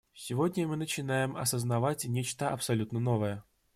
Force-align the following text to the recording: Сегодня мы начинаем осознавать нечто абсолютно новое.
Сегодня 0.15 0.67
мы 0.67 0.77
начинаем 0.77 1.37
осознавать 1.37 2.05
нечто 2.05 2.49
абсолютно 2.49 2.99
новое. 2.99 3.43